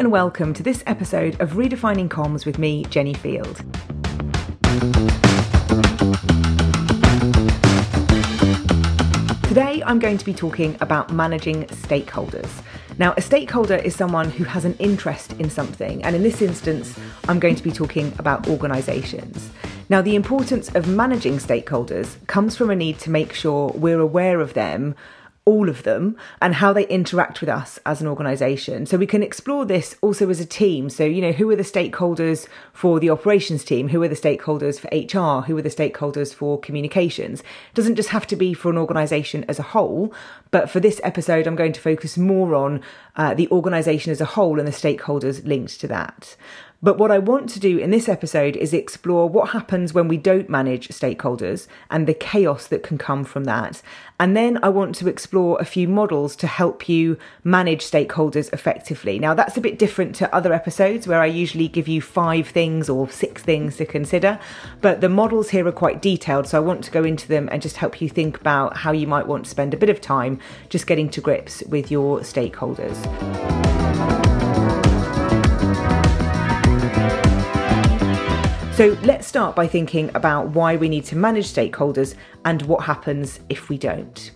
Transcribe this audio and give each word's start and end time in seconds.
and 0.00 0.10
welcome 0.10 0.54
to 0.54 0.62
this 0.62 0.82
episode 0.86 1.38
of 1.42 1.50
Redefining 1.50 2.08
Comms 2.08 2.46
with 2.46 2.58
me, 2.58 2.86
Jenny 2.86 3.12
Field. 3.12 3.58
Today, 9.42 9.82
I'm 9.84 9.98
going 9.98 10.16
to 10.16 10.24
be 10.24 10.32
talking 10.32 10.74
about 10.80 11.12
managing 11.12 11.64
stakeholders. 11.66 12.48
Now, 12.96 13.12
a 13.18 13.20
stakeholder 13.20 13.74
is 13.74 13.94
someone 13.94 14.30
who 14.30 14.44
has 14.44 14.64
an 14.64 14.74
interest 14.78 15.34
in 15.34 15.50
something, 15.50 16.02
and 16.02 16.16
in 16.16 16.22
this 16.22 16.40
instance, 16.40 16.98
I'm 17.28 17.38
going 17.38 17.56
to 17.56 17.62
be 17.62 17.70
talking 17.70 18.14
about 18.18 18.48
organisations. 18.48 19.50
Now, 19.90 20.00
the 20.00 20.16
importance 20.16 20.74
of 20.74 20.88
managing 20.88 21.36
stakeholders 21.36 22.16
comes 22.26 22.56
from 22.56 22.70
a 22.70 22.74
need 22.74 22.98
to 23.00 23.10
make 23.10 23.34
sure 23.34 23.70
we're 23.74 24.00
aware 24.00 24.40
of 24.40 24.54
them 24.54 24.94
all 25.50 25.68
of 25.68 25.82
them 25.82 26.16
and 26.40 26.54
how 26.54 26.72
they 26.72 26.86
interact 26.86 27.40
with 27.40 27.48
us 27.48 27.80
as 27.84 28.00
an 28.00 28.06
organization. 28.06 28.86
So 28.86 28.96
we 28.96 29.06
can 29.06 29.20
explore 29.20 29.64
this 29.64 29.96
also 30.00 30.30
as 30.30 30.38
a 30.38 30.46
team. 30.46 30.88
So, 30.88 31.04
you 31.04 31.20
know, 31.20 31.32
who 31.32 31.50
are 31.50 31.56
the 31.56 31.64
stakeholders 31.64 32.46
for 32.72 33.00
the 33.00 33.10
operations 33.10 33.64
team? 33.64 33.88
Who 33.88 34.00
are 34.04 34.08
the 34.08 34.14
stakeholders 34.14 34.78
for 34.78 34.86
HR? 34.92 35.42
Who 35.46 35.58
are 35.58 35.62
the 35.62 35.68
stakeholders 35.68 36.32
for 36.32 36.60
communications? 36.60 37.40
It 37.40 37.74
doesn't 37.74 37.96
just 37.96 38.10
have 38.10 38.28
to 38.28 38.36
be 38.36 38.54
for 38.54 38.70
an 38.70 38.78
organization 38.78 39.44
as 39.48 39.58
a 39.58 39.64
whole, 39.74 40.14
but 40.52 40.70
for 40.70 40.78
this 40.78 41.00
episode, 41.02 41.48
I'm 41.48 41.56
going 41.56 41.72
to 41.72 41.80
focus 41.80 42.16
more 42.16 42.54
on 42.54 42.80
uh, 43.16 43.34
the 43.34 43.50
organization 43.50 44.12
as 44.12 44.20
a 44.20 44.32
whole 44.36 44.60
and 44.60 44.68
the 44.68 44.72
stakeholders 44.72 45.44
linked 45.44 45.80
to 45.80 45.88
that. 45.88 46.36
But 46.82 46.96
what 46.96 47.10
I 47.10 47.18
want 47.18 47.50
to 47.50 47.60
do 47.60 47.76
in 47.76 47.90
this 47.90 48.08
episode 48.08 48.56
is 48.56 48.72
explore 48.72 49.28
what 49.28 49.50
happens 49.50 49.92
when 49.92 50.08
we 50.08 50.16
don't 50.16 50.48
manage 50.48 50.88
stakeholders 50.88 51.66
and 51.90 52.06
the 52.06 52.14
chaos 52.14 52.66
that 52.68 52.82
can 52.82 52.96
come 52.96 53.22
from 53.22 53.44
that. 53.44 53.82
And 54.18 54.34
then 54.34 54.58
I 54.62 54.70
want 54.70 54.94
to 54.96 55.08
explore 55.08 55.58
a 55.60 55.66
few 55.66 55.86
models 55.86 56.34
to 56.36 56.46
help 56.46 56.88
you 56.88 57.18
manage 57.44 57.82
stakeholders 57.82 58.50
effectively. 58.54 59.18
Now, 59.18 59.34
that's 59.34 59.58
a 59.58 59.60
bit 59.60 59.78
different 59.78 60.14
to 60.16 60.34
other 60.34 60.54
episodes 60.54 61.06
where 61.06 61.20
I 61.20 61.26
usually 61.26 61.68
give 61.68 61.86
you 61.86 62.00
five 62.00 62.48
things 62.48 62.88
or 62.88 63.10
six 63.10 63.42
things 63.42 63.76
to 63.76 63.84
consider. 63.84 64.38
But 64.80 65.02
the 65.02 65.10
models 65.10 65.50
here 65.50 65.66
are 65.66 65.72
quite 65.72 66.00
detailed, 66.00 66.46
so 66.46 66.56
I 66.56 66.64
want 66.64 66.82
to 66.84 66.90
go 66.90 67.04
into 67.04 67.28
them 67.28 67.50
and 67.52 67.60
just 67.60 67.76
help 67.76 68.00
you 68.00 68.08
think 68.08 68.40
about 68.40 68.78
how 68.78 68.92
you 68.92 69.06
might 69.06 69.26
want 69.26 69.44
to 69.44 69.50
spend 69.50 69.74
a 69.74 69.76
bit 69.76 69.90
of 69.90 70.00
time 70.00 70.40
just 70.70 70.86
getting 70.86 71.10
to 71.10 71.20
grips 71.20 71.62
with 71.68 71.90
your 71.90 72.20
stakeholders. 72.20 72.96
So 78.80 78.96
let's 79.02 79.26
start 79.26 79.54
by 79.54 79.66
thinking 79.66 80.10
about 80.14 80.52
why 80.52 80.76
we 80.76 80.88
need 80.88 81.04
to 81.04 81.14
manage 81.14 81.52
stakeholders 81.52 82.14
and 82.46 82.62
what 82.62 82.84
happens 82.84 83.38
if 83.50 83.68
we 83.68 83.76
don't. 83.76 84.30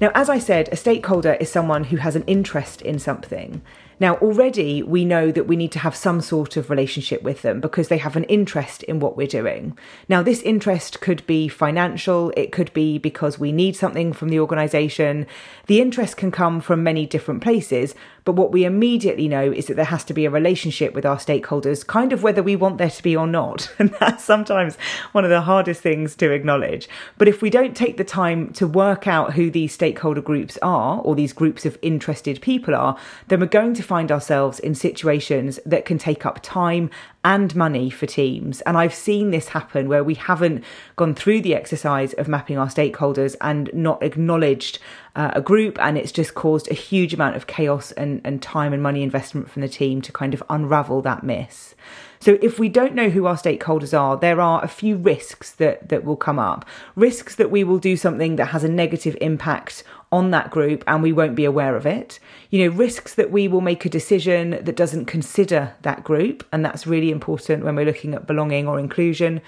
Now, 0.00 0.12
as 0.14 0.28
I 0.30 0.38
said, 0.38 0.68
a 0.70 0.76
stakeholder 0.76 1.32
is 1.40 1.50
someone 1.50 1.82
who 1.82 1.96
has 1.96 2.14
an 2.14 2.22
interest 2.28 2.82
in 2.82 3.00
something. 3.00 3.62
Now, 3.98 4.14
already 4.18 4.84
we 4.84 5.04
know 5.04 5.32
that 5.32 5.48
we 5.48 5.56
need 5.56 5.72
to 5.72 5.80
have 5.80 5.94
some 5.96 6.20
sort 6.20 6.56
of 6.56 6.70
relationship 6.70 7.22
with 7.22 7.42
them 7.42 7.60
because 7.60 7.88
they 7.88 7.98
have 7.98 8.14
an 8.14 8.24
interest 8.24 8.84
in 8.84 9.00
what 9.00 9.16
we're 9.16 9.26
doing. 9.26 9.76
Now, 10.08 10.22
this 10.22 10.40
interest 10.40 11.00
could 11.00 11.26
be 11.26 11.48
financial, 11.48 12.32
it 12.36 12.52
could 12.52 12.72
be 12.72 12.96
because 12.96 13.40
we 13.40 13.50
need 13.50 13.74
something 13.74 14.12
from 14.12 14.28
the 14.28 14.38
organisation. 14.38 15.26
The 15.66 15.80
interest 15.80 16.16
can 16.16 16.30
come 16.30 16.60
from 16.60 16.84
many 16.84 17.06
different 17.06 17.42
places, 17.42 17.94
but 18.30 18.36
what 18.36 18.52
we 18.52 18.64
immediately 18.64 19.26
know 19.26 19.50
is 19.50 19.66
that 19.66 19.74
there 19.74 19.84
has 19.86 20.04
to 20.04 20.14
be 20.14 20.24
a 20.24 20.30
relationship 20.30 20.94
with 20.94 21.04
our 21.04 21.16
stakeholders, 21.16 21.84
kind 21.84 22.12
of 22.12 22.22
whether 22.22 22.44
we 22.44 22.54
want 22.54 22.78
there 22.78 22.88
to 22.88 23.02
be 23.02 23.16
or 23.16 23.26
not. 23.26 23.68
And 23.80 23.92
that's 23.98 24.22
sometimes 24.22 24.76
one 25.10 25.24
of 25.24 25.30
the 25.30 25.40
hardest 25.40 25.80
things 25.80 26.14
to 26.16 26.30
acknowledge. 26.30 26.88
But 27.18 27.26
if 27.26 27.42
we 27.42 27.50
don't 27.50 27.74
take 27.74 27.96
the 27.96 28.04
time 28.04 28.52
to 28.52 28.68
work 28.68 29.08
out 29.08 29.32
who 29.32 29.50
these 29.50 29.72
stakeholder 29.72 30.20
groups 30.20 30.58
are, 30.62 31.00
or 31.00 31.16
these 31.16 31.32
groups 31.32 31.66
of 31.66 31.76
interested 31.82 32.40
people 32.40 32.74
are, 32.74 32.96
then 33.26 33.40
we're 33.40 33.46
going 33.46 33.74
to 33.74 33.82
find 33.82 34.12
ourselves 34.12 34.60
in 34.60 34.76
situations 34.76 35.58
that 35.66 35.84
can 35.84 35.98
take 35.98 36.24
up 36.24 36.38
time 36.40 36.88
and 37.24 37.54
money 37.54 37.90
for 37.90 38.06
teams. 38.06 38.60
And 38.62 38.78
I've 38.78 38.94
seen 38.94 39.30
this 39.30 39.48
happen 39.48 39.88
where 39.88 40.02
we 40.02 40.14
haven't 40.14 40.64
gone 40.96 41.14
through 41.14 41.42
the 41.42 41.54
exercise 41.54 42.12
of 42.14 42.28
mapping 42.28 42.56
our 42.56 42.68
stakeholders 42.68 43.36
and 43.40 43.70
not 43.74 44.02
acknowledged 44.02 44.78
uh, 45.14 45.32
a 45.34 45.42
group, 45.42 45.78
and 45.80 45.98
it's 45.98 46.12
just 46.12 46.34
caused 46.34 46.70
a 46.70 46.74
huge 46.74 47.12
amount 47.12 47.36
of 47.36 47.46
chaos 47.46 47.92
and, 47.92 48.20
and 48.24 48.40
time 48.40 48.72
and 48.72 48.82
money 48.82 49.02
investment 49.02 49.50
from 49.50 49.62
the 49.62 49.68
team 49.68 50.00
to 50.00 50.12
kind 50.12 50.32
of 50.32 50.42
unravel 50.48 51.02
that 51.02 51.22
miss. 51.22 51.74
So 52.20 52.38
if 52.42 52.58
we 52.58 52.68
don't 52.68 52.94
know 52.94 53.08
who 53.08 53.26
our 53.26 53.36
stakeholders 53.36 53.98
are, 53.98 54.16
there 54.16 54.40
are 54.40 54.62
a 54.62 54.68
few 54.68 54.96
risks 54.96 55.52
that, 55.52 55.88
that 55.88 56.04
will 56.04 56.16
come 56.16 56.38
up. 56.38 56.66
Risks 56.94 57.34
that 57.36 57.50
we 57.50 57.64
will 57.64 57.78
do 57.78 57.96
something 57.96 58.36
that 58.36 58.46
has 58.46 58.62
a 58.62 58.68
negative 58.68 59.16
impact 59.20 59.82
on 60.12 60.30
that 60.30 60.50
group 60.50 60.82
and 60.86 61.02
we 61.02 61.12
won't 61.12 61.34
be 61.34 61.44
aware 61.44 61.76
of 61.76 61.86
it. 61.86 62.18
You 62.50 62.64
know, 62.64 62.76
risks 62.76 63.14
that 63.14 63.30
we 63.30 63.46
will 63.48 63.60
make 63.60 63.84
a 63.84 63.90
decision 63.90 64.50
that 64.50 64.76
doesn't 64.76 65.06
consider 65.06 65.74
that 65.82 66.02
group, 66.02 66.46
and 66.52 66.64
that's 66.64 66.86
really 66.86 67.10
important 67.10 67.64
when 67.64 67.76
we're 67.76 67.86
looking 67.86 68.14
at 68.14 68.26
belonging 68.26 68.66
or 68.66 68.78
inclusion. 68.78 69.40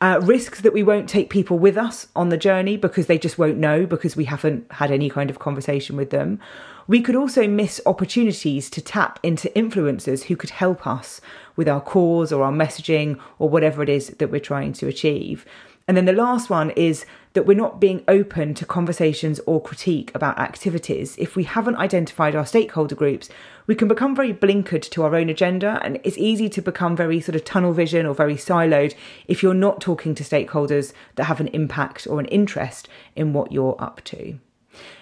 Uh, 0.00 0.20
risks 0.22 0.60
that 0.60 0.72
we 0.72 0.82
won't 0.82 1.08
take 1.08 1.28
people 1.28 1.58
with 1.58 1.76
us 1.76 2.06
on 2.14 2.28
the 2.28 2.36
journey 2.36 2.76
because 2.76 3.06
they 3.06 3.18
just 3.18 3.36
won't 3.36 3.58
know 3.58 3.84
because 3.84 4.16
we 4.16 4.26
haven't 4.26 4.70
had 4.72 4.92
any 4.92 5.10
kind 5.10 5.28
of 5.28 5.40
conversation 5.40 5.96
with 5.96 6.10
them. 6.10 6.38
We 6.86 7.02
could 7.02 7.16
also 7.16 7.48
miss 7.48 7.80
opportunities 7.84 8.70
to 8.70 8.80
tap 8.80 9.18
into 9.22 9.50
influencers 9.50 10.24
who 10.24 10.36
could 10.36 10.50
help 10.50 10.86
us 10.86 11.20
with 11.56 11.68
our 11.68 11.80
cause 11.80 12.32
or 12.32 12.44
our 12.44 12.52
messaging 12.52 13.18
or 13.38 13.48
whatever 13.50 13.82
it 13.82 13.88
is 13.88 14.08
that 14.08 14.30
we're 14.30 14.40
trying 14.40 14.72
to 14.74 14.86
achieve. 14.86 15.44
And 15.88 15.96
then 15.96 16.04
the 16.04 16.12
last 16.12 16.50
one 16.50 16.70
is 16.70 17.06
that 17.32 17.46
we're 17.46 17.56
not 17.56 17.80
being 17.80 18.04
open 18.06 18.52
to 18.54 18.66
conversations 18.66 19.40
or 19.46 19.62
critique 19.62 20.12
about 20.14 20.38
activities. 20.38 21.16
If 21.16 21.34
we 21.34 21.44
haven't 21.44 21.76
identified 21.76 22.36
our 22.36 22.44
stakeholder 22.44 22.94
groups, 22.94 23.30
we 23.66 23.74
can 23.74 23.88
become 23.88 24.14
very 24.14 24.34
blinkered 24.34 24.88
to 24.90 25.02
our 25.02 25.16
own 25.16 25.30
agenda, 25.30 25.80
and 25.82 25.98
it's 26.04 26.18
easy 26.18 26.50
to 26.50 26.60
become 26.60 26.94
very 26.94 27.20
sort 27.20 27.36
of 27.36 27.44
tunnel 27.44 27.72
vision 27.72 28.04
or 28.04 28.14
very 28.14 28.34
siloed 28.34 28.94
if 29.26 29.42
you're 29.42 29.54
not 29.54 29.80
talking 29.80 30.14
to 30.14 30.22
stakeholders 30.22 30.92
that 31.16 31.24
have 31.24 31.40
an 31.40 31.48
impact 31.48 32.06
or 32.06 32.20
an 32.20 32.26
interest 32.26 32.86
in 33.16 33.32
what 33.32 33.50
you're 33.50 33.76
up 33.78 34.04
to. 34.04 34.38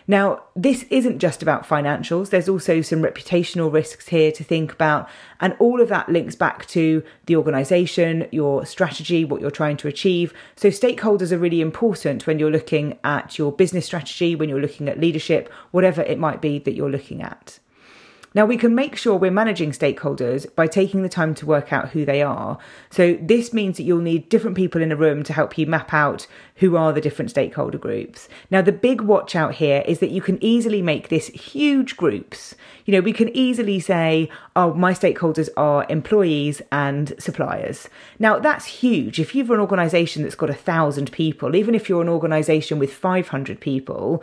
Now, 0.09 0.43
this 0.55 0.85
isn't 0.91 1.19
just 1.19 1.43
about 1.43 1.67
financials, 1.67 2.31
there's 2.31 2.49
also 2.49 2.81
some 2.81 3.03
reputational 3.03 3.73
risks 3.73 4.09
here 4.09 4.31
to 4.33 4.45
think 4.45 4.73
about, 4.73 5.09
and 5.41 5.57
all 5.59 5.81
of 5.81 5.89
that 5.89 6.09
links 6.09 6.37
back 6.37 6.67
to 6.67 7.03
the 7.27 7.37
organisation, 7.37 8.29
your 8.31 8.65
strategy, 8.65 9.25
what 9.25 9.41
you're 9.41 9.51
trying 9.51 9.77
to 9.79 9.89
achieve. 9.89 10.33
So, 10.55 10.69
stakeholders 10.69 11.33
are 11.33 11.39
really 11.39 11.61
important 11.61 12.27
when 12.27 12.39
you're 12.39 12.51
looking 12.51 12.99
at 13.03 13.39
your 13.39 13.53
business 13.53 13.87
strategy, 13.87 14.37
when 14.37 14.49
you're 14.49 14.61
looking 14.61 14.89
at 14.89 15.01
leadership, 15.01 15.53
whatever 15.73 16.03
it 16.03 16.19
might 16.19 16.41
be 16.41 16.59
that 16.61 16.75
you're 16.75 16.91
looking 16.91 17.23
at. 17.23 17.59
Now, 18.37 18.45
we 18.45 18.59
can 18.59 18.75
make 18.75 18.97
sure 18.97 19.17
we're 19.17 19.31
managing 19.31 19.71
stakeholders 19.71 20.55
by 20.55 20.67
taking 20.67 21.01
the 21.01 21.09
time 21.09 21.35
to 21.37 21.47
work 21.47 21.73
out 21.73 21.89
who 21.89 22.05
they 22.05 22.21
are. 22.21 22.59
So, 22.91 23.19
this 23.19 23.55
means 23.55 23.79
that 23.79 23.85
you'll 23.85 24.03
need 24.03 24.29
different 24.29 24.59
people 24.59 24.83
in 24.83 24.93
a 24.93 24.97
room 24.97 25.23
to 25.23 25.33
help 25.33 25.57
you 25.57 25.67
map 25.67 25.95
out 25.95 26.27
who 26.57 26.77
are 26.77 26.93
the 26.93 27.01
different 27.01 27.31
stakeholder 27.31 27.79
groups. 27.79 28.29
Now, 28.51 28.61
the 28.61 28.73
big 28.73 29.01
watch 29.01 29.35
out 29.35 29.55
here 29.55 29.83
is 29.87 30.01
that 30.01 30.11
you 30.11 30.21
can 30.21 30.37
easily 30.45 30.83
make 30.83 31.09
this 31.09 31.29
huge 31.29 31.97
groups. 31.97 32.55
You 32.85 32.93
know, 32.93 33.01
we 33.01 33.15
can 33.15 33.35
easily 33.35 33.81
say, 33.81 34.29
oh, 34.55 34.75
my 34.75 34.93
stakeholders 34.93 35.49
are 35.57 35.87
employees 35.89 36.61
and 36.71 37.15
suppliers. 37.19 37.89
Now, 38.19 38.39
that's 38.39 38.67
huge. 38.67 39.19
If 39.19 39.35
you've 39.35 39.51
an 39.51 39.61
organization 39.61 40.23
that's 40.23 40.35
got 40.35 40.51
a 40.51 40.55
thousand 40.55 41.11
people, 41.11 41.57
even 41.57 41.75
if 41.75 41.89
you're 41.89 42.03
an 42.03 42.09
organization 42.11 42.79
with 42.79 42.93
500 42.93 43.61
people, 43.61 44.23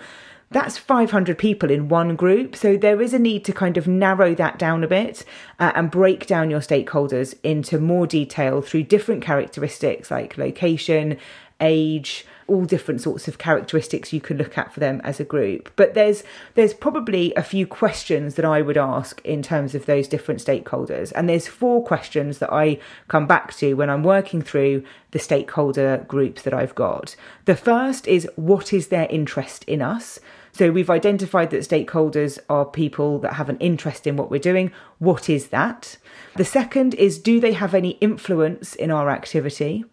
that's 0.53 0.77
500 0.77 1.37
people 1.37 1.69
in 1.69 1.89
one 1.89 2.15
group. 2.15 2.55
So 2.55 2.77
there 2.77 3.01
is 3.01 3.13
a 3.13 3.19
need 3.19 3.43
to 3.45 3.53
kind 3.53 3.77
of 3.77 3.87
narrow 3.87 4.33
that 4.35 4.57
down 4.57 4.83
a 4.83 4.87
bit 4.87 5.25
uh, 5.59 5.71
and 5.75 5.91
break 5.91 6.27
down 6.27 6.49
your 6.49 6.61
stakeholders 6.61 7.35
into 7.43 7.79
more 7.79 8.07
detail 8.07 8.61
through 8.61 8.83
different 8.83 9.21
characteristics 9.23 10.11
like 10.11 10.37
location, 10.37 11.17
age, 11.59 12.25
all 12.47 12.65
different 12.65 13.01
sorts 13.01 13.27
of 13.27 13.37
characteristics 13.37 14.13
you 14.13 14.21
can 14.21 14.37
look 14.37 14.57
at 14.57 14.73
for 14.73 14.79
them 14.79 15.01
as 15.03 15.19
a 15.19 15.23
group. 15.23 15.71
But 15.75 15.93
there's 15.93 16.23
there's 16.55 16.73
probably 16.73 17.33
a 17.35 17.43
few 17.43 17.65
questions 17.65 18.35
that 18.35 18.45
I 18.45 18.61
would 18.61 18.77
ask 18.77 19.21
in 19.23 19.41
terms 19.41 19.75
of 19.75 19.85
those 19.85 20.07
different 20.07 20.43
stakeholders. 20.43 21.11
And 21.15 21.27
there's 21.27 21.47
four 21.47 21.83
questions 21.83 22.39
that 22.39 22.51
I 22.51 22.79
come 23.07 23.27
back 23.27 23.53
to 23.55 23.73
when 23.73 23.89
I'm 23.89 24.03
working 24.03 24.41
through 24.41 24.83
the 25.11 25.19
stakeholder 25.19 26.05
groups 26.07 26.41
that 26.43 26.53
I've 26.53 26.75
got. 26.75 27.15
The 27.45 27.55
first 27.55 28.07
is 28.07 28.27
what 28.35 28.73
is 28.73 28.87
their 28.87 29.07
interest 29.09 29.63
in 29.65 29.81
us? 29.81 30.19
So 30.53 30.71
we've 30.71 30.89
identified 30.89 31.49
that 31.49 31.67
stakeholders 31.67 32.37
are 32.47 32.63
people 32.63 33.17
that 33.19 33.33
have 33.33 33.49
an 33.49 33.57
interest 33.57 34.05
in 34.05 34.15
what 34.15 34.29
we're 34.29 34.39
doing. 34.39 34.71
What 34.99 35.27
is 35.27 35.47
that? 35.47 35.97
The 36.37 36.45
second 36.45 36.93
is 36.93 37.17
do 37.17 37.39
they 37.39 37.53
have 37.53 37.73
any 37.73 37.91
influence 38.01 38.75
in 38.75 38.91
our 38.91 39.09
activity? 39.09 39.83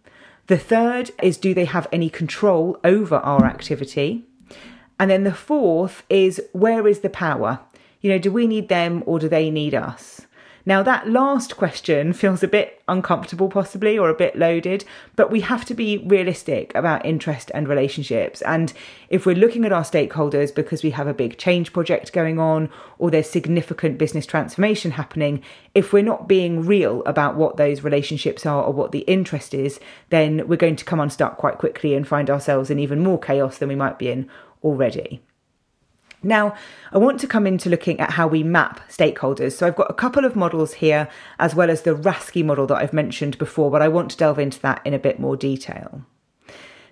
The 0.45 0.59
third 0.59 1.11
is 1.23 1.37
do 1.37 1.55
they 1.55 1.65
have 1.65 1.87
any 1.91 2.11
control 2.11 2.79
over 2.83 3.15
our 3.15 3.43
activity? 3.43 4.25
And 4.99 5.09
then 5.09 5.23
the 5.23 5.33
fourth 5.33 6.03
is 6.09 6.39
where 6.51 6.87
is 6.87 6.99
the 6.99 7.09
power? 7.09 7.59
You 8.01 8.11
know, 8.11 8.19
do 8.19 8.31
we 8.31 8.45
need 8.45 8.69
them 8.69 9.01
or 9.07 9.17
do 9.17 9.27
they 9.27 9.49
need 9.49 9.73
us? 9.73 10.21
Now, 10.65 10.83
that 10.83 11.09
last 11.09 11.57
question 11.57 12.13
feels 12.13 12.43
a 12.43 12.47
bit 12.47 12.81
uncomfortable, 12.87 13.49
possibly, 13.49 13.97
or 13.97 14.09
a 14.09 14.15
bit 14.15 14.35
loaded, 14.35 14.85
but 15.15 15.31
we 15.31 15.41
have 15.41 15.65
to 15.65 15.73
be 15.73 15.97
realistic 15.99 16.73
about 16.75 17.05
interest 17.05 17.49
and 17.53 17.67
relationships. 17.67 18.41
And 18.43 18.71
if 19.09 19.25
we're 19.25 19.35
looking 19.35 19.65
at 19.65 19.71
our 19.71 19.83
stakeholders 19.83 20.53
because 20.53 20.83
we 20.83 20.91
have 20.91 21.07
a 21.07 21.13
big 21.13 21.37
change 21.37 21.73
project 21.73 22.13
going 22.13 22.37
on 22.37 22.69
or 22.99 23.09
there's 23.09 23.29
significant 23.29 23.97
business 23.97 24.25
transformation 24.25 24.91
happening, 24.91 25.41
if 25.73 25.93
we're 25.93 26.03
not 26.03 26.27
being 26.27 26.65
real 26.65 27.03
about 27.05 27.35
what 27.35 27.57
those 27.57 27.83
relationships 27.83 28.45
are 28.45 28.63
or 28.63 28.73
what 28.73 28.91
the 28.91 28.99
interest 28.99 29.53
is, 29.53 29.79
then 30.09 30.47
we're 30.47 30.55
going 30.57 30.75
to 30.75 30.85
come 30.85 30.99
unstuck 30.99 31.37
quite 31.37 31.57
quickly 31.57 31.95
and 31.95 32.07
find 32.07 32.29
ourselves 32.29 32.69
in 32.69 32.77
even 32.77 33.03
more 33.03 33.19
chaos 33.19 33.57
than 33.57 33.69
we 33.69 33.75
might 33.75 33.97
be 33.97 34.09
in 34.09 34.29
already. 34.63 35.21
Now, 36.23 36.55
I 36.91 36.99
want 36.99 37.19
to 37.21 37.27
come 37.27 37.47
into 37.47 37.69
looking 37.69 37.99
at 37.99 38.11
how 38.11 38.27
we 38.27 38.43
map 38.43 38.87
stakeholders. 38.89 39.53
So 39.53 39.65
I've 39.65 39.75
got 39.75 39.89
a 39.89 39.95
couple 39.95 40.23
of 40.23 40.35
models 40.35 40.73
here, 40.73 41.09
as 41.39 41.55
well 41.55 41.71
as 41.71 41.81
the 41.81 41.95
RASCI 41.95 42.43
model 42.45 42.67
that 42.67 42.77
I've 42.77 42.93
mentioned 42.93 43.37
before, 43.37 43.71
but 43.71 43.81
I 43.81 43.87
want 43.87 44.11
to 44.11 44.17
delve 44.17 44.37
into 44.39 44.59
that 44.61 44.81
in 44.85 44.93
a 44.93 44.99
bit 44.99 45.19
more 45.19 45.35
detail. 45.35 46.03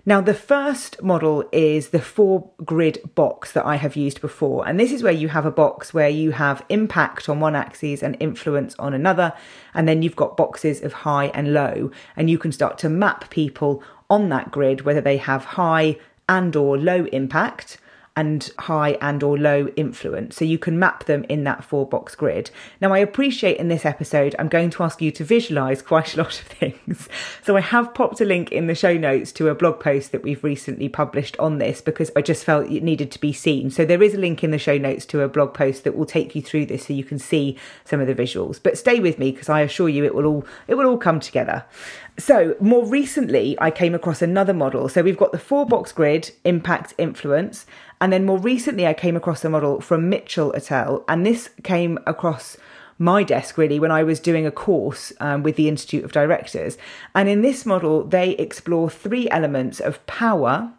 Now, 0.06 0.20
the 0.20 0.34
first 0.34 1.02
model 1.02 1.44
is 1.52 1.90
the 1.90 2.00
four 2.00 2.50
grid 2.64 2.98
box 3.14 3.52
that 3.52 3.66
I 3.66 3.76
have 3.76 3.96
used 3.96 4.20
before. 4.20 4.66
And 4.66 4.80
this 4.80 4.92
is 4.92 5.02
where 5.02 5.12
you 5.12 5.28
have 5.28 5.44
a 5.44 5.50
box 5.50 5.92
where 5.92 6.08
you 6.08 6.32
have 6.32 6.64
impact 6.68 7.28
on 7.28 7.38
one 7.38 7.54
axis 7.54 8.02
and 8.02 8.16
influence 8.18 8.74
on 8.78 8.94
another. 8.94 9.34
And 9.74 9.86
then 9.86 10.02
you've 10.02 10.16
got 10.16 10.38
boxes 10.38 10.82
of 10.82 10.92
high 10.92 11.26
and 11.26 11.52
low. 11.52 11.90
And 12.16 12.30
you 12.30 12.38
can 12.38 12.50
start 12.50 12.78
to 12.78 12.88
map 12.88 13.30
people 13.30 13.82
on 14.08 14.30
that 14.30 14.50
grid, 14.50 14.80
whether 14.80 15.02
they 15.02 15.18
have 15.18 15.44
high 15.44 15.98
and 16.28 16.56
or 16.56 16.78
low 16.78 17.04
impact 17.12 17.76
and 18.20 18.52
high 18.58 18.98
and 19.00 19.22
or 19.22 19.38
low 19.38 19.68
influence. 19.76 20.36
So 20.36 20.44
you 20.44 20.58
can 20.58 20.78
map 20.78 21.04
them 21.04 21.24
in 21.30 21.44
that 21.44 21.64
four 21.64 21.86
box 21.86 22.14
grid. 22.14 22.50
Now 22.78 22.92
I 22.92 22.98
appreciate 22.98 23.56
in 23.56 23.68
this 23.68 23.86
episode 23.86 24.36
I'm 24.38 24.48
going 24.48 24.68
to 24.70 24.82
ask 24.82 25.00
you 25.00 25.10
to 25.12 25.24
visualize 25.24 25.80
quite 25.80 26.14
a 26.14 26.18
lot 26.18 26.38
of 26.38 26.46
things. 26.58 27.08
So 27.42 27.56
I 27.56 27.62
have 27.62 27.94
popped 27.94 28.20
a 28.20 28.26
link 28.26 28.52
in 28.52 28.66
the 28.66 28.74
show 28.74 28.94
notes 28.94 29.32
to 29.32 29.48
a 29.48 29.54
blog 29.54 29.80
post 29.80 30.12
that 30.12 30.22
we've 30.22 30.44
recently 30.44 30.90
published 30.90 31.34
on 31.38 31.56
this 31.56 31.80
because 31.80 32.10
I 32.14 32.20
just 32.20 32.44
felt 32.44 32.70
it 32.70 32.82
needed 32.82 33.10
to 33.12 33.20
be 33.20 33.32
seen. 33.32 33.70
So 33.70 33.86
there 33.86 34.02
is 34.02 34.12
a 34.12 34.18
link 34.18 34.44
in 34.44 34.50
the 34.50 34.58
show 34.58 34.76
notes 34.76 35.06
to 35.06 35.22
a 35.22 35.28
blog 35.28 35.54
post 35.54 35.84
that 35.84 35.96
will 35.96 36.04
take 36.04 36.34
you 36.34 36.42
through 36.42 36.66
this 36.66 36.86
so 36.86 36.92
you 36.92 37.04
can 37.04 37.18
see 37.18 37.56
some 37.86 38.00
of 38.00 38.06
the 38.06 38.14
visuals. 38.14 38.60
But 38.62 38.76
stay 38.76 39.00
with 39.00 39.18
me 39.18 39.32
because 39.32 39.48
I 39.48 39.62
assure 39.62 39.88
you 39.88 40.04
it 40.04 40.14
will 40.14 40.26
all 40.26 40.44
it 40.68 40.74
will 40.74 40.86
all 40.86 40.98
come 40.98 41.20
together. 41.20 41.64
So, 42.20 42.54
more 42.60 42.84
recently, 42.84 43.56
I 43.58 43.70
came 43.70 43.94
across 43.94 44.20
another 44.20 44.52
model. 44.52 44.90
So, 44.90 45.00
we've 45.00 45.16
got 45.16 45.32
the 45.32 45.38
four 45.38 45.64
box 45.64 45.90
grid, 45.90 46.32
impact, 46.44 46.92
influence. 46.98 47.64
And 48.00 48.12
then 48.12 48.24
more 48.24 48.38
recently, 48.38 48.86
I 48.86 48.94
came 48.94 49.16
across 49.16 49.44
a 49.44 49.50
model 49.50 49.80
from 49.80 50.08
Mitchell 50.08 50.54
et 50.56 50.72
al. 50.72 51.04
And 51.08 51.26
this 51.26 51.50
came 51.62 51.98
across 52.06 52.56
my 52.98 53.22
desk 53.22 53.56
really 53.56 53.80
when 53.80 53.90
I 53.90 54.02
was 54.02 54.20
doing 54.20 54.46
a 54.46 54.50
course 54.50 55.12
um, 55.20 55.42
with 55.42 55.56
the 55.56 55.68
Institute 55.68 56.04
of 56.04 56.12
Directors. 56.12 56.76
And 57.14 57.28
in 57.28 57.42
this 57.42 57.66
model, 57.66 58.04
they 58.04 58.32
explore 58.32 58.90
three 58.90 59.28
elements 59.30 59.80
of 59.80 60.04
power, 60.06 60.72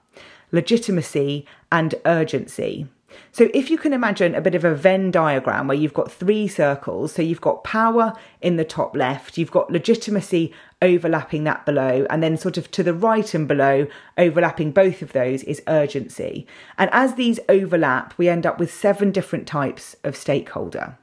legitimacy, 0.51 1.45
and 1.71 1.95
urgency. 2.05 2.87
So 3.31 3.49
if 3.53 3.69
you 3.69 3.77
can 3.77 3.93
imagine 3.93 4.35
a 4.35 4.41
bit 4.41 4.55
of 4.55 4.63
a 4.63 4.75
Venn 4.75 5.11
diagram 5.11 5.67
where 5.67 5.77
you've 5.77 5.93
got 5.93 6.11
three 6.11 6.47
circles, 6.47 7.13
so 7.13 7.21
you've 7.21 7.41
got 7.41 7.63
power 7.63 8.13
in 8.41 8.55
the 8.55 8.65
top 8.65 8.95
left, 8.95 9.37
you've 9.37 9.51
got 9.51 9.71
legitimacy 9.71 10.53
overlapping 10.81 11.43
that 11.43 11.65
below, 11.65 12.05
and 12.09 12.23
then 12.23 12.37
sort 12.37 12.57
of 12.57 12.71
to 12.71 12.83
the 12.83 12.93
right 12.93 13.33
and 13.33 13.47
below, 13.47 13.87
overlapping 14.17 14.71
both 14.71 15.01
of 15.01 15.13
those 15.13 15.43
is 15.43 15.61
urgency. 15.67 16.47
And 16.77 16.89
as 16.91 17.15
these 17.15 17.39
overlap, 17.47 18.13
we 18.17 18.27
end 18.27 18.45
up 18.45 18.59
with 18.59 18.73
seven 18.73 19.11
different 19.11 19.47
types 19.47 19.95
of 20.03 20.15
stakeholder. 20.15 20.97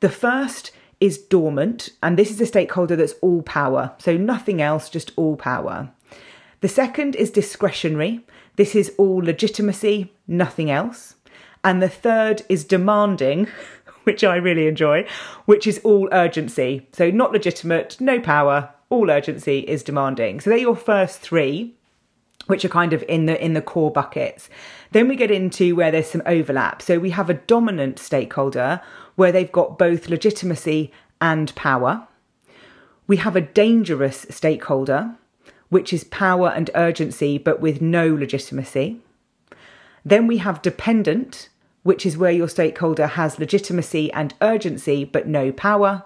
The 0.00 0.10
first 0.10 0.72
is 1.00 1.18
dormant, 1.18 1.90
and 2.02 2.18
this 2.18 2.30
is 2.30 2.40
a 2.40 2.46
stakeholder 2.46 2.96
that's 2.96 3.14
all 3.20 3.42
power, 3.42 3.94
so 3.98 4.16
nothing 4.16 4.60
else, 4.60 4.88
just 4.88 5.12
all 5.16 5.36
power. 5.36 5.90
The 6.60 6.68
second 6.68 7.16
is 7.16 7.30
discretionary. 7.30 8.24
This 8.56 8.74
is 8.74 8.92
all 8.96 9.18
legitimacy, 9.18 10.12
nothing 10.26 10.70
else. 10.70 11.14
And 11.62 11.82
the 11.82 11.88
third 11.88 12.42
is 12.48 12.64
demanding, 12.64 13.48
which 14.04 14.24
I 14.24 14.36
really 14.36 14.66
enjoy, 14.66 15.06
which 15.44 15.66
is 15.66 15.80
all 15.84 16.08
urgency. 16.12 16.86
So 16.92 17.10
not 17.10 17.32
legitimate, 17.32 18.00
no 18.00 18.20
power, 18.20 18.72
all 18.88 19.10
urgency 19.10 19.60
is 19.60 19.82
demanding. 19.82 20.40
So 20.40 20.50
they're 20.50 20.58
your 20.58 20.76
first 20.76 21.20
three 21.20 21.74
which 22.46 22.64
are 22.64 22.68
kind 22.68 22.92
of 22.92 23.04
in 23.08 23.26
the 23.26 23.42
in 23.44 23.54
the 23.54 23.62
core 23.62 23.90
buckets. 23.90 24.48
Then 24.92 25.08
we 25.08 25.16
get 25.16 25.30
into 25.30 25.74
where 25.74 25.90
there's 25.90 26.10
some 26.10 26.22
overlap. 26.26 26.80
So 26.80 26.98
we 26.98 27.10
have 27.10 27.28
a 27.28 27.34
dominant 27.34 27.98
stakeholder 27.98 28.80
where 29.16 29.32
they've 29.32 29.50
got 29.50 29.78
both 29.78 30.08
legitimacy 30.08 30.92
and 31.20 31.54
power. 31.54 32.06
We 33.06 33.16
have 33.18 33.36
a 33.36 33.40
dangerous 33.40 34.26
stakeholder, 34.30 35.14
which 35.68 35.92
is 35.92 36.04
power 36.04 36.48
and 36.48 36.70
urgency 36.74 37.38
but 37.38 37.60
with 37.60 37.80
no 37.80 38.14
legitimacy. 38.14 39.00
Then 40.04 40.26
we 40.28 40.36
have 40.38 40.62
dependent, 40.62 41.48
which 41.82 42.06
is 42.06 42.16
where 42.16 42.30
your 42.30 42.48
stakeholder 42.48 43.08
has 43.08 43.40
legitimacy 43.40 44.12
and 44.12 44.34
urgency 44.40 45.04
but 45.04 45.26
no 45.26 45.50
power. 45.50 46.04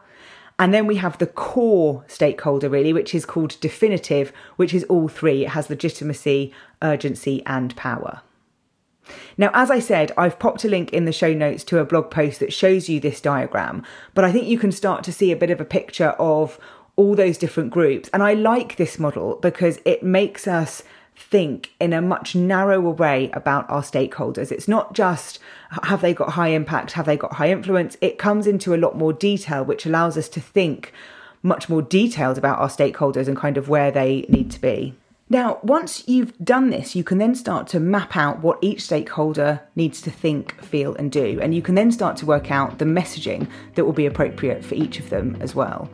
And 0.61 0.75
then 0.75 0.87
we 0.87 0.97
have 0.97 1.17
the 1.17 1.27
core 1.27 2.05
stakeholder, 2.07 2.69
really, 2.69 2.93
which 2.93 3.15
is 3.15 3.25
called 3.25 3.59
definitive, 3.62 4.31
which 4.57 4.75
is 4.75 4.85
all 4.85 5.09
three. 5.09 5.47
It 5.47 5.49
has 5.49 5.71
legitimacy, 5.71 6.53
urgency, 6.83 7.43
and 7.47 7.75
power. 7.77 8.21
Now, 9.39 9.51
as 9.55 9.71
I 9.71 9.79
said, 9.79 10.12
I've 10.19 10.39
popped 10.39 10.62
a 10.65 10.69
link 10.69 10.93
in 10.93 11.07
the 11.07 11.12
show 11.12 11.33
notes 11.33 11.65
to 11.65 11.79
a 11.79 11.87
blog 11.87 12.11
post 12.11 12.41
that 12.41 12.53
shows 12.53 12.91
you 12.91 13.01
this 13.01 13.23
diagram, 13.23 13.83
but 14.12 14.23
I 14.23 14.31
think 14.31 14.49
you 14.49 14.59
can 14.59 14.71
start 14.71 15.03
to 15.05 15.12
see 15.12 15.33
a 15.33 15.37
bit 15.37 15.51
of 15.51 15.62
a 15.62 15.65
picture 15.65 16.11
of 16.19 16.59
all 16.95 17.15
those 17.15 17.39
different 17.39 17.71
groups. 17.71 18.11
And 18.12 18.23
I 18.23 18.35
like 18.35 18.77
this 18.77 18.99
model 18.99 19.37
because 19.37 19.81
it 19.87 20.03
makes 20.03 20.47
us 20.47 20.83
think 21.21 21.73
in 21.79 21.93
a 21.93 22.01
much 22.01 22.35
narrower 22.35 22.91
way 22.91 23.31
about 23.33 23.69
our 23.71 23.83
stakeholders. 23.83 24.51
It's 24.51 24.67
not 24.67 24.95
just 24.95 25.39
have 25.83 26.01
they 26.01 26.15
got 26.15 26.31
high 26.31 26.49
impact, 26.49 26.93
have 26.93 27.07
they 27.07 27.17
got 27.17 27.35
high 27.35 27.51
influence? 27.51 27.97
It 28.01 28.19
comes 28.19 28.47
into 28.47 28.75
a 28.75 28.79
lot 28.79 28.97
more 28.97 29.13
detail, 29.13 29.65
which 29.65 29.87
allows 29.87 30.17
us 30.17 30.29
to 30.31 30.41
think 30.41 30.93
much 31.43 31.69
more 31.69 31.83
detailed 31.83 32.39
about 32.39 32.59
our 32.59 32.69
stakeholders 32.69 33.29
and 33.29 33.37
kind 33.37 33.57
of 33.57 33.69
where 33.69 33.91
they 33.91 34.27
need 34.29 34.51
to 34.51 34.61
be. 34.61 34.95
Now, 35.29 35.61
once 35.63 36.03
you've 36.09 36.37
done 36.39 36.71
this, 36.71 36.97
you 36.97 37.05
can 37.05 37.19
then 37.19 37.37
start 37.37 37.69
to 37.69 37.79
map 37.79 38.17
out 38.17 38.41
what 38.41 38.59
each 38.61 38.83
stakeholder 38.83 39.61
needs 39.77 40.01
to 40.03 40.11
think, 40.11 40.61
feel, 40.61 40.97
and 40.97 41.13
do. 41.13 41.39
And 41.41 41.55
you 41.55 41.63
can 41.63 41.77
then 41.77 41.93
start 41.93 42.17
to 42.17 42.27
work 42.27 42.51
out 42.51 42.79
the 42.79 42.85
messaging 42.85 43.49
that 43.77 43.85
will 43.85 43.93
be 43.93 44.07
appropriate 44.07 44.65
for 44.65 44.75
each 44.75 44.99
of 44.99 45.09
them 45.09 45.37
as 45.41 45.55
well. 45.55 45.89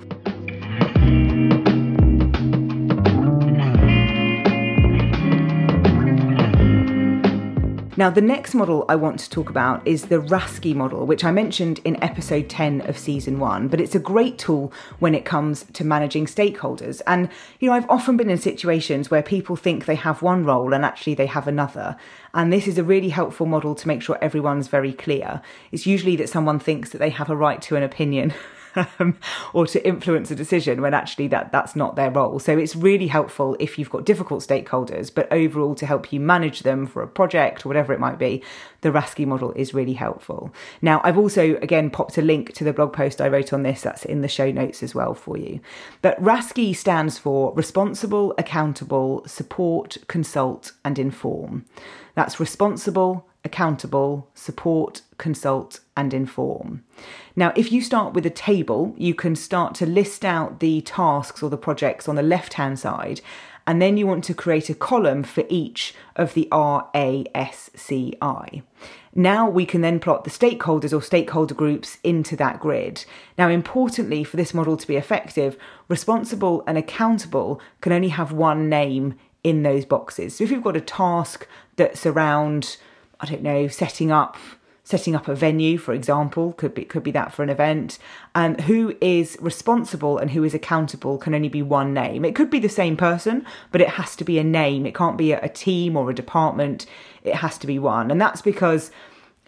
Now, 7.98 8.10
the 8.10 8.20
next 8.20 8.54
model 8.54 8.84
I 8.90 8.96
want 8.96 9.18
to 9.20 9.30
talk 9.30 9.48
about 9.48 9.86
is 9.86 10.04
the 10.04 10.20
RASCI 10.20 10.74
model, 10.74 11.06
which 11.06 11.24
I 11.24 11.30
mentioned 11.30 11.80
in 11.82 12.02
episode 12.04 12.50
10 12.50 12.82
of 12.82 12.98
season 12.98 13.38
one, 13.38 13.68
but 13.68 13.80
it's 13.80 13.94
a 13.94 13.98
great 13.98 14.36
tool 14.36 14.70
when 14.98 15.14
it 15.14 15.24
comes 15.24 15.64
to 15.72 15.82
managing 15.82 16.26
stakeholders. 16.26 17.00
And, 17.06 17.30
you 17.58 17.70
know, 17.70 17.74
I've 17.74 17.88
often 17.88 18.18
been 18.18 18.28
in 18.28 18.36
situations 18.36 19.10
where 19.10 19.22
people 19.22 19.56
think 19.56 19.86
they 19.86 19.94
have 19.94 20.20
one 20.20 20.44
role 20.44 20.74
and 20.74 20.84
actually 20.84 21.14
they 21.14 21.24
have 21.24 21.48
another. 21.48 21.96
And 22.34 22.52
this 22.52 22.68
is 22.68 22.76
a 22.76 22.84
really 22.84 23.08
helpful 23.08 23.46
model 23.46 23.74
to 23.74 23.88
make 23.88 24.02
sure 24.02 24.18
everyone's 24.20 24.68
very 24.68 24.92
clear. 24.92 25.40
It's 25.72 25.86
usually 25.86 26.16
that 26.16 26.28
someone 26.28 26.58
thinks 26.58 26.90
that 26.90 26.98
they 26.98 27.10
have 27.10 27.30
a 27.30 27.36
right 27.36 27.62
to 27.62 27.76
an 27.76 27.82
opinion 27.82 28.34
um, 28.76 29.18
or 29.52 29.66
to 29.66 29.86
influence 29.86 30.30
a 30.30 30.34
decision 30.34 30.80
when 30.80 30.94
actually 30.94 31.28
that 31.28 31.52
that's 31.52 31.76
not 31.76 31.96
their 31.96 32.10
role. 32.10 32.38
So 32.38 32.56
it's 32.56 32.76
really 32.76 33.06
helpful 33.06 33.56
if 33.58 33.78
you've 33.78 33.90
got 33.90 34.04
difficult 34.04 34.42
stakeholders, 34.42 35.12
but 35.12 35.30
overall 35.32 35.74
to 35.76 35.86
help 35.86 36.12
you 36.12 36.20
manage 36.20 36.60
them 36.60 36.86
for 36.86 37.02
a 37.02 37.08
project 37.08 37.64
or 37.64 37.68
whatever 37.68 37.92
it 37.92 38.00
might 38.00 38.18
be, 38.18 38.42
the 38.82 38.92
RASCI 38.92 39.26
model 39.26 39.52
is 39.52 39.74
really 39.74 39.94
helpful. 39.94 40.52
Now, 40.82 41.00
I've 41.02 41.18
also 41.18 41.56
again 41.56 41.90
popped 41.90 42.18
a 42.18 42.22
link 42.22 42.52
to 42.54 42.64
the 42.64 42.72
blog 42.72 42.92
post 42.92 43.20
I 43.20 43.28
wrote 43.28 43.52
on 43.52 43.62
this. 43.62 43.82
That's 43.82 44.04
in 44.04 44.20
the 44.20 44.28
show 44.28 44.50
notes 44.50 44.82
as 44.82 44.94
well 44.94 45.14
for 45.14 45.36
you. 45.36 45.60
But 46.02 46.20
RASCI 46.22 46.74
stands 46.74 47.18
for 47.18 47.52
responsible, 47.54 48.34
accountable, 48.38 49.24
support, 49.26 49.96
consult, 50.06 50.72
and 50.84 50.98
inform. 50.98 51.64
That's 52.14 52.40
responsible, 52.40 53.28
accountable, 53.46 54.28
support, 54.34 55.00
consult, 55.16 55.80
and 55.96 56.12
inform. 56.12 56.84
Now, 57.34 57.54
if 57.56 57.72
you 57.72 57.80
start 57.80 58.12
with 58.12 58.26
a 58.26 58.30
table, 58.30 58.94
you 58.98 59.14
can 59.14 59.34
start 59.34 59.74
to 59.76 59.86
list 59.86 60.24
out 60.24 60.60
the 60.60 60.82
tasks 60.82 61.42
or 61.42 61.48
the 61.48 61.56
projects 61.56 62.08
on 62.08 62.16
the 62.16 62.22
left 62.22 62.54
hand 62.54 62.78
side, 62.78 63.22
and 63.66 63.80
then 63.80 63.96
you 63.96 64.06
want 64.06 64.24
to 64.24 64.34
create 64.34 64.68
a 64.68 64.74
column 64.74 65.22
for 65.22 65.44
each 65.48 65.94
of 66.14 66.34
the 66.34 66.48
R, 66.52 66.88
A, 66.94 67.24
S, 67.34 67.70
C, 67.74 68.14
I. 68.20 68.62
Now 69.14 69.48
we 69.48 69.64
can 69.64 69.80
then 69.80 69.98
plot 69.98 70.24
the 70.24 70.30
stakeholders 70.30 70.92
or 70.92 71.00
stakeholder 71.00 71.54
groups 71.54 71.98
into 72.04 72.36
that 72.36 72.60
grid. 72.60 73.04
Now, 73.38 73.48
importantly, 73.48 74.24
for 74.24 74.36
this 74.36 74.52
model 74.52 74.76
to 74.76 74.86
be 74.86 74.96
effective, 74.96 75.56
responsible 75.88 76.62
and 76.66 76.76
accountable 76.76 77.60
can 77.80 77.92
only 77.92 78.10
have 78.10 78.30
one 78.30 78.68
name 78.68 79.14
in 79.42 79.62
those 79.62 79.84
boxes. 79.84 80.36
So 80.36 80.44
if 80.44 80.50
you've 80.50 80.62
got 80.62 80.76
a 80.76 80.80
task 80.80 81.48
that's 81.76 82.04
around, 82.04 82.76
I 83.20 83.26
don't 83.26 83.42
know, 83.42 83.68
setting 83.68 84.10
up 84.10 84.36
setting 84.86 85.16
up 85.16 85.26
a 85.26 85.34
venue, 85.34 85.76
for 85.76 85.92
example, 85.92 86.52
could 86.52 86.72
be 86.72 86.84
could 86.84 87.02
be 87.02 87.10
that 87.10 87.32
for 87.32 87.42
an 87.42 87.50
event. 87.50 87.98
Um, 88.34 88.54
who 88.54 88.96
is 89.00 89.36
responsible 89.40 90.16
and 90.16 90.30
who 90.30 90.44
is 90.44 90.54
accountable 90.54 91.18
can 91.18 91.34
only 91.34 91.48
be 91.48 91.62
one 91.62 91.92
name. 91.92 92.24
It 92.24 92.36
could 92.36 92.50
be 92.50 92.60
the 92.60 92.68
same 92.68 92.96
person, 92.96 93.44
but 93.72 93.80
it 93.80 93.90
has 93.90 94.14
to 94.16 94.24
be 94.24 94.38
a 94.38 94.44
name. 94.44 94.86
It 94.86 94.94
can't 94.94 95.18
be 95.18 95.32
a, 95.32 95.40
a 95.42 95.48
team 95.48 95.96
or 95.96 96.08
a 96.08 96.14
department. 96.14 96.86
It 97.24 97.34
has 97.34 97.58
to 97.58 97.66
be 97.66 97.80
one, 97.80 98.10
and 98.12 98.20
that's 98.20 98.42
because 98.42 98.92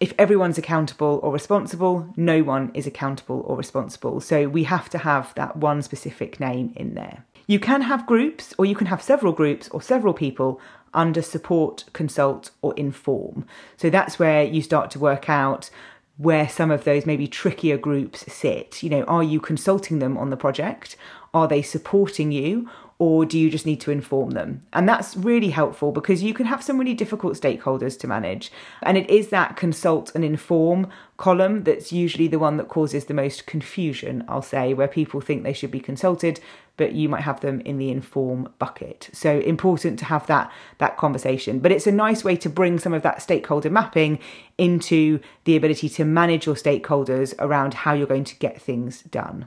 if 0.01 0.13
everyone's 0.19 0.59
accountable 0.59 1.21
or 1.23 1.33
responsible, 1.33 2.13
no 2.17 2.43
one 2.43 2.71
is 2.75 2.87
accountable 2.87 3.43
or 3.47 3.57
responsible. 3.57 4.21
So 4.21 4.49
we 4.49 4.65
have 4.65 4.89
to 4.91 4.99
have 4.99 5.35
that 5.35 5.57
one 5.57 5.83
specific 5.83 6.39
name 6.39 6.73
in 6.77 6.95
there. 6.95 7.25
You 7.47 7.59
can 7.59 7.83
have 7.83 8.07
groups, 8.07 8.55
or 8.59 8.67
you 8.67 8.75
can 8.75 8.89
have 8.89 9.03
several 9.03 9.33
groups 9.33 9.69
or 9.69 9.81
several 9.81 10.15
people 10.15 10.61
under 10.95 11.23
support, 11.23 11.85
consult, 11.93 12.51
or 12.63 12.75
inform. 12.75 13.47
So 13.77 13.91
that's 13.91 14.19
where 14.19 14.43
you 14.43 14.63
start 14.63 14.91
to 14.93 14.99
work 14.99 15.29
out 15.29 15.71
where 16.17 16.49
some 16.49 16.71
of 16.71 16.85
those 16.85 17.07
maybe 17.07 17.29
trickier 17.29 17.79
groups 17.79 18.31
sit. 18.33 18.83
You 18.83 18.91
know, 18.91 19.03
are 19.05 19.23
you 19.23 19.41
consulting 19.41 20.01
them 20.01 20.19
on 20.19 20.31
the 20.31 20.37
project? 20.37 20.97
Are 21.33 21.47
they 21.47 21.63
supporting 21.63 22.33
you? 22.33 22.69
Or 23.01 23.25
do 23.25 23.39
you 23.39 23.49
just 23.49 23.65
need 23.65 23.81
to 23.83 23.93
inform 23.93 24.31
them? 24.31 24.63
And 24.73 24.89
that's 24.89 25.17
really 25.17 25.51
helpful 25.51 25.93
because 25.93 26.23
you 26.23 26.35
can 26.35 26.47
have 26.47 26.65
some 26.65 26.79
really 26.79 26.95
difficult 26.95 27.35
stakeholders 27.35 27.99
to 28.01 28.09
manage. 28.09 28.51
And 28.83 28.99
it 28.99 29.09
is 29.09 29.29
that 29.29 29.57
consult 29.57 30.13
and 30.17 30.25
inform 30.25 30.89
column 31.17 31.63
that's 31.63 31.93
usually 31.93 32.27
the 32.27 32.41
one 32.41 32.57
that 32.57 32.69
causes 32.69 33.05
the 33.05 33.15
most 33.15 33.47
confusion, 33.47 34.25
I'll 34.29 34.43
say, 34.43 34.75
where 34.75 34.89
people 34.89 35.21
think 35.21 35.45
they 35.45 35.53
should 35.53 35.71
be 35.71 35.79
consulted, 35.79 36.41
but 36.77 36.93
you 36.93 37.09
might 37.09 37.23
have 37.23 37.41
them 37.41 37.61
in 37.61 37.79
the 37.79 37.91
inform 37.91 38.53
bucket. 38.59 39.11
So 39.13 39.41
important 39.41 39.99
to 40.01 40.05
have 40.07 40.27
that 40.27 40.51
that 40.79 40.97
conversation. 40.97 41.59
But 41.59 41.73
it's 41.73 41.87
a 41.87 41.93
nice 41.93 42.25
way 42.25 42.37
to 42.37 42.49
bring 42.49 42.79
some 42.79 42.95
of 42.95 43.03
that 43.03 43.23
stakeholder 43.23 43.71
mapping 43.71 44.19
into 44.57 45.21
the 45.45 45.57
ability 45.57 45.89
to 45.91 46.05
manage 46.05 46.47
your 46.47 46.55
stakeholders 46.55 47.35
around 47.39 47.75
how 47.75 47.93
you're 47.93 48.07
going 48.07 48.25
to 48.25 48.37
get 48.37 48.61
things 48.61 49.03
done. 49.03 49.47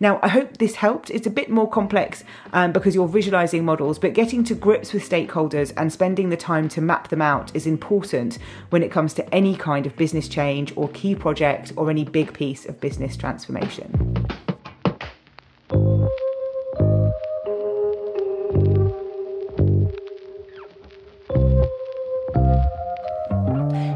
Now, 0.00 0.18
I 0.22 0.28
hope 0.28 0.58
this 0.58 0.76
helped. 0.76 1.10
It's 1.10 1.26
a 1.26 1.30
bit 1.30 1.50
more 1.50 1.68
complex 1.68 2.24
um, 2.52 2.72
because 2.72 2.94
you're 2.94 3.08
visualizing 3.08 3.64
models, 3.64 3.98
but 3.98 4.14
getting 4.14 4.44
to 4.44 4.54
grips 4.54 4.92
with 4.92 5.08
stakeholders 5.08 5.72
and 5.76 5.92
spending 5.92 6.30
the 6.30 6.36
time 6.36 6.68
to 6.70 6.80
map 6.80 7.08
them 7.08 7.22
out 7.22 7.54
is 7.54 7.66
important 7.66 8.38
when 8.70 8.82
it 8.82 8.90
comes 8.90 9.14
to 9.14 9.34
any 9.34 9.56
kind 9.56 9.86
of 9.86 9.96
business 9.96 10.28
change 10.28 10.72
or 10.76 10.88
key 10.88 11.14
project 11.14 11.72
or 11.76 11.90
any 11.90 12.04
big 12.04 12.32
piece 12.32 12.66
of 12.66 12.80
business 12.80 13.16
transformation. 13.16 14.12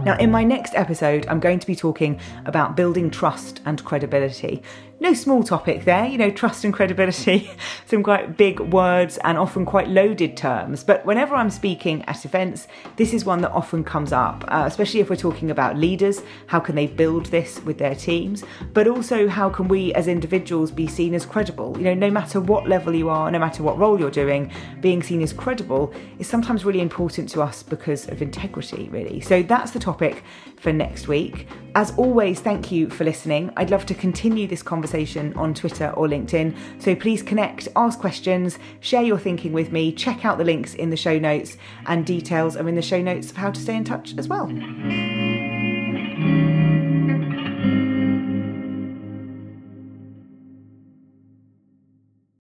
Now, 0.07 0.17
in 0.19 0.31
my 0.31 0.45
next 0.45 0.77
episode, 0.77 1.27
I'm 1.27 1.41
going 1.41 1.59
to 1.59 1.67
be 1.67 1.75
talking 1.75 2.21
about 2.45 2.77
building 2.77 3.11
trust 3.11 3.61
and 3.67 3.85
credibility 3.85 4.63
no 4.99 5.13
small 5.13 5.43
topic 5.43 5.85
there, 5.85 6.07
you 6.07 6.17
know, 6.17 6.31
trust 6.31 6.65
and 6.65 6.73
credibility, 6.73 7.51
some 7.87 8.03
quite 8.03 8.37
big 8.37 8.61
words 8.61 9.19
and 9.19 9.37
often 9.37 9.67
quite 9.67 9.89
loaded 9.89 10.37
terms. 10.37 10.83
But 10.83 11.05
whenever 11.05 11.35
I'm 11.35 11.51
speaking 11.51 12.03
at 12.07 12.25
events, 12.25 12.67
this 12.97 13.13
is 13.13 13.25
one 13.25 13.43
that 13.43 13.51
often 13.51 13.85
comes 13.85 14.13
up, 14.13 14.45
uh, 14.49 14.65
especially 14.67 15.01
if 15.01 15.11
we're 15.11 15.17
talking 15.17 15.51
about 15.51 15.77
leaders. 15.77 16.23
How 16.47 16.61
can 16.61 16.75
they 16.75 16.87
build 16.87 17.27
this 17.27 17.63
with 17.63 17.79
their 17.79 17.95
teams? 17.95 18.43
But 18.73 18.89
also, 18.89 19.29
how 19.29 19.51
can 19.51 19.69
we 19.69 19.93
as 19.95 20.09
individuals 20.09 20.71
be 20.71 20.87
seen 20.87 21.15
as 21.15 21.27
credible? 21.27 21.77
You 21.77 21.85
know, 21.85 21.95
no 21.95 22.11
matter 22.11 22.41
what 22.41 22.67
level 22.67 22.95
you 22.95 23.11
are, 23.11 23.31
no 23.31 23.39
matter 23.39 23.63
what 23.63 23.79
role 23.79 24.01
you're 24.01 24.11
doing, 24.11 24.51
being 24.81 25.03
seen 25.03 25.21
as 25.23 25.33
credible 25.33 25.93
is 26.19 26.27
sometimes 26.27 26.65
really 26.65 26.81
important 26.81 27.29
to 27.31 27.43
us 27.43 27.63
because 27.63 28.09
of 28.09 28.23
integrity, 28.23 28.89
really. 28.91 29.21
So 29.21 29.43
that's 29.43 29.73
the 29.73 29.79
topic 29.79 30.25
for 30.59 30.73
next 30.73 31.07
week. 31.07 31.49
As 31.77 31.93
always, 31.99 32.41
thank 32.41 32.73
you 32.73 32.89
for 32.89 33.05
listening. 33.05 33.53
I'd 33.55 33.69
love 33.69 33.85
to 33.85 33.95
continue 33.95 34.47
this 34.47 34.63
conversation 34.63 35.35
on 35.35 35.53
Twitter 35.53 35.91
or 35.91 36.09
LinkedIn, 36.09 36.57
so 36.81 36.97
please 36.97 37.23
connect, 37.23 37.69
ask 37.77 37.99
questions, 37.99 38.59
share 38.81 39.03
your 39.03 39.19
thinking 39.19 39.53
with 39.53 39.73
me, 39.73 39.93
check 39.93 40.25
out 40.25 40.39
the 40.39 40.45
links 40.45 40.73
in 40.73 40.89
the 40.89 40.97
show 40.97 41.19
notes, 41.19 41.59
and 41.85 42.07
details 42.07 42.57
are 42.57 42.67
in 42.67 42.77
the 42.77 42.81
show 42.81 43.03
notes 43.03 43.31
of 43.31 43.37
how 43.37 43.51
to 43.51 43.61
stay 43.61 43.77
in 43.77 43.85
touch 43.85 44.15
as 44.17 44.27
well. 44.27 44.47